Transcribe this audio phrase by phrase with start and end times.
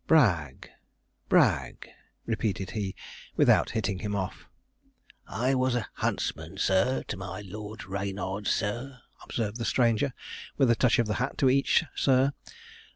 [0.07, 0.67] 'Bragg,
[1.29, 1.87] Bragg,'
[2.25, 2.95] repeated he,
[3.35, 4.47] without hitting him off.
[5.27, 10.15] 'I was huntsman, sir, to my Lord Reynard, sir,' observed the stranger,
[10.57, 12.31] with a touch of the hat to each 'sir.'